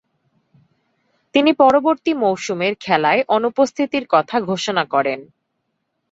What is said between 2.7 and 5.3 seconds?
খেলায় অনুপস্থিতির কথা ঘোষণা করেন।